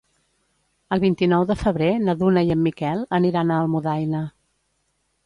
El 0.95 1.01
vint-i-nou 1.01 1.43
de 1.51 1.57
febrer 1.59 1.89
na 2.05 2.15
Duna 2.21 2.43
i 2.47 2.49
en 2.55 2.63
Miquel 2.69 3.05
aniran 3.19 3.53
a 3.53 3.61
Almudaina. 3.67 4.23